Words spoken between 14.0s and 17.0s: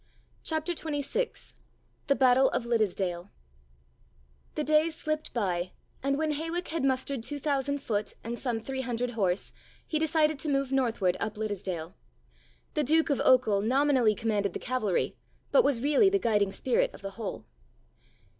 commanded the cavalry, but was really the guiding spirit